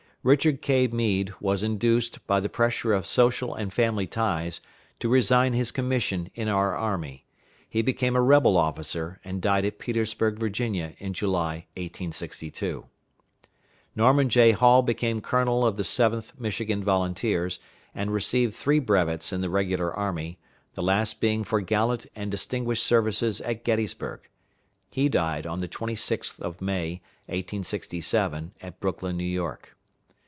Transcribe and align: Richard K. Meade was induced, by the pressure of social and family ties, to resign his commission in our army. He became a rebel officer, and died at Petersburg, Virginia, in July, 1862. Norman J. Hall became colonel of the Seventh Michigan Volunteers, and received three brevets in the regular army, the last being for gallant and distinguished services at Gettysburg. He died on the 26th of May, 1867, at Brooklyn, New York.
Richard 0.23 0.61
K. 0.61 0.87
Meade 0.87 1.33
was 1.39 1.63
induced, 1.63 2.27
by 2.27 2.39
the 2.39 2.47
pressure 2.47 2.93
of 2.93 3.07
social 3.07 3.55
and 3.55 3.73
family 3.73 4.05
ties, 4.05 4.61
to 4.99 5.09
resign 5.09 5.53
his 5.53 5.71
commission 5.71 6.29
in 6.35 6.47
our 6.47 6.77
army. 6.77 7.25
He 7.67 7.81
became 7.81 8.15
a 8.15 8.21
rebel 8.21 8.55
officer, 8.55 9.19
and 9.23 9.41
died 9.41 9.65
at 9.65 9.79
Petersburg, 9.79 10.37
Virginia, 10.37 10.93
in 10.99 11.13
July, 11.13 11.65
1862. 11.75 12.85
Norman 13.95 14.29
J. 14.29 14.51
Hall 14.51 14.83
became 14.83 15.21
colonel 15.21 15.65
of 15.65 15.75
the 15.77 15.83
Seventh 15.83 16.39
Michigan 16.39 16.83
Volunteers, 16.83 17.57
and 17.95 18.13
received 18.13 18.53
three 18.53 18.77
brevets 18.77 19.33
in 19.33 19.41
the 19.41 19.49
regular 19.49 19.91
army, 19.91 20.37
the 20.75 20.83
last 20.83 21.19
being 21.19 21.43
for 21.43 21.61
gallant 21.61 22.05
and 22.15 22.29
distinguished 22.29 22.83
services 22.83 23.41
at 23.41 23.63
Gettysburg. 23.65 24.29
He 24.91 25.09
died 25.09 25.47
on 25.47 25.57
the 25.57 25.67
26th 25.67 26.39
of 26.41 26.61
May, 26.61 27.01
1867, 27.25 28.53
at 28.61 28.79
Brooklyn, 28.79 29.17
New 29.17 29.23
York. 29.23 29.75